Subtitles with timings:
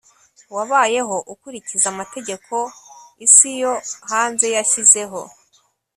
[0.55, 2.55] wabayeho ukurikiza amategeko
[3.25, 3.73] isi yo
[4.11, 5.21] hanze yashyizeho